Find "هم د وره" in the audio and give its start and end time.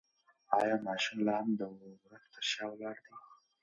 1.41-2.19